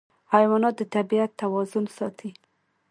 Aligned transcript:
حیوانات 0.33 0.75
د 0.77 0.81
طبیعت 0.95 1.31
توازن 1.41 1.85
ساتي. 1.97 2.29